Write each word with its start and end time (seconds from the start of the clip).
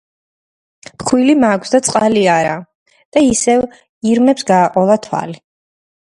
ფქვილი 1.01 1.33
მაქვს 1.41 1.73
და 1.73 1.81
წყალი 1.87 2.23
არა!– 2.35 2.55
და 3.17 3.23
ისევ 3.25 3.61
ირმებს 4.13 4.47
გააყოლა 4.53 4.97
თვალი. 5.05 5.37